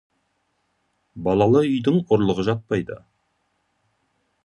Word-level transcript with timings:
Балалы 1.27 1.63
үйдің 1.73 2.01
ұрлығы 2.17 2.49
жатпайды. 2.51 3.01